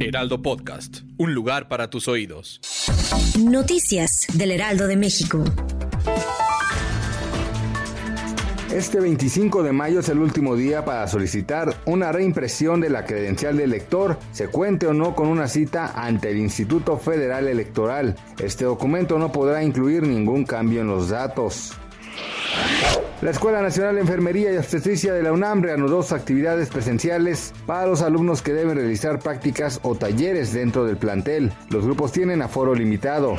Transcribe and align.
Heraldo 0.00 0.42
Podcast, 0.42 1.00
un 1.16 1.34
lugar 1.34 1.66
para 1.66 1.90
tus 1.90 2.06
oídos. 2.06 2.60
Noticias 3.38 4.28
del 4.32 4.52
Heraldo 4.52 4.86
de 4.86 4.96
México. 4.96 5.44
Este 8.72 9.00
25 9.00 9.64
de 9.64 9.72
mayo 9.72 9.98
es 10.00 10.08
el 10.08 10.18
último 10.18 10.54
día 10.54 10.84
para 10.84 11.08
solicitar 11.08 11.74
una 11.84 12.12
reimpresión 12.12 12.80
de 12.80 12.90
la 12.90 13.04
credencial 13.06 13.56
de 13.56 13.64
elector, 13.64 14.18
se 14.30 14.48
cuente 14.48 14.86
o 14.86 14.94
no 14.94 15.16
con 15.16 15.26
una 15.26 15.48
cita 15.48 15.92
ante 15.96 16.30
el 16.30 16.38
Instituto 16.38 16.96
Federal 16.96 17.48
Electoral. 17.48 18.14
Este 18.38 18.66
documento 18.66 19.18
no 19.18 19.32
podrá 19.32 19.64
incluir 19.64 20.04
ningún 20.04 20.44
cambio 20.44 20.82
en 20.82 20.86
los 20.86 21.08
datos. 21.08 21.72
La 23.20 23.32
Escuela 23.32 23.60
Nacional 23.60 23.96
de 23.96 24.02
Enfermería 24.02 24.52
y 24.52 24.56
Obstetricia 24.56 25.12
de 25.12 25.24
la 25.24 25.32
UNAM 25.32 25.60
reanudó 25.60 26.02
sus 26.02 26.12
actividades 26.12 26.68
presenciales 26.68 27.52
para 27.66 27.84
los 27.84 28.00
alumnos 28.00 28.42
que 28.42 28.52
deben 28.52 28.76
realizar 28.76 29.18
prácticas 29.18 29.80
o 29.82 29.96
talleres 29.96 30.52
dentro 30.52 30.84
del 30.84 30.98
plantel. 30.98 31.52
Los 31.68 31.84
grupos 31.84 32.12
tienen 32.12 32.42
aforo 32.42 32.76
limitado. 32.76 33.36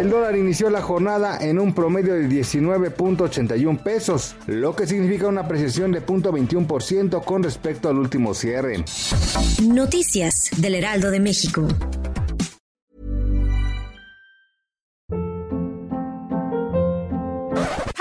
El 0.00 0.10
dólar 0.10 0.36
inició 0.36 0.70
la 0.70 0.82
jornada 0.82 1.38
en 1.40 1.60
un 1.60 1.72
promedio 1.72 2.14
de 2.14 2.28
19.81 2.28 3.80
pesos, 3.80 4.34
lo 4.46 4.74
que 4.74 4.88
significa 4.88 5.28
una 5.28 5.42
apreciación 5.42 5.92
de 5.92 6.04
0.21% 6.04 7.24
con 7.24 7.44
respecto 7.44 7.90
al 7.90 7.98
último 7.98 8.34
cierre. 8.34 8.84
Noticias 9.62 10.50
del 10.56 10.74
Heraldo 10.74 11.12
de 11.12 11.20
México. 11.20 11.68